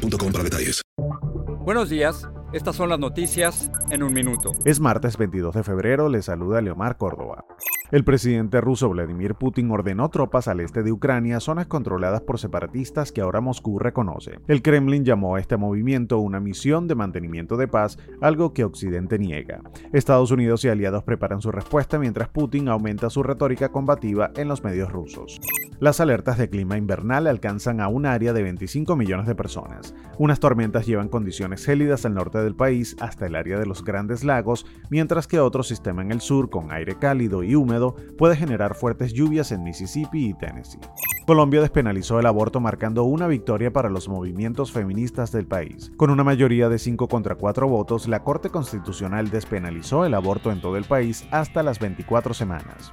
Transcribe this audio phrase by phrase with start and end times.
[0.00, 0.82] boostmobile.com para detalles.
[1.64, 2.28] Buenos días.
[2.52, 4.52] Estas son las noticias en un minuto.
[4.64, 7.44] Es martes 22 de febrero, le saluda Leomar Córdoba.
[7.92, 13.10] El presidente ruso Vladimir Putin ordenó tropas al este de Ucrania, zonas controladas por separatistas
[13.10, 14.38] que ahora Moscú reconoce.
[14.46, 19.18] El Kremlin llamó a este movimiento una misión de mantenimiento de paz, algo que Occidente
[19.18, 19.60] niega.
[19.92, 24.62] Estados Unidos y aliados preparan su respuesta mientras Putin aumenta su retórica combativa en los
[24.62, 25.40] medios rusos.
[25.80, 29.94] Las alertas de clima invernal alcanzan a un área de 25 millones de personas.
[30.18, 34.22] Unas tormentas llevan condiciones gélidas al norte del país hasta el área de los Grandes
[34.22, 37.79] Lagos, mientras que otro sistema en el sur con aire cálido y húmedo
[38.18, 40.80] puede generar fuertes lluvias en Mississippi y Tennessee.
[41.26, 45.92] Colombia despenalizó el aborto marcando una victoria para los movimientos feministas del país.
[45.96, 50.60] Con una mayoría de 5 contra 4 votos, la Corte Constitucional despenalizó el aborto en
[50.60, 52.92] todo el país hasta las 24 semanas.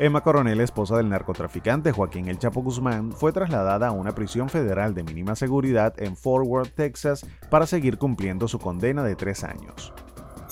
[0.00, 4.94] Emma Coronel, esposa del narcotraficante Joaquín El Chapo Guzmán, fue trasladada a una prisión federal
[4.94, 9.92] de mínima seguridad en Fort Worth, Texas, para seguir cumpliendo su condena de tres años.